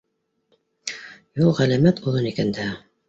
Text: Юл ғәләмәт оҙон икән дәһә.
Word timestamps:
Юл 1.43 1.53
ғәләмәт 1.59 2.01
оҙон 2.09 2.31
икән 2.31 2.51
дәһә. 2.59 2.73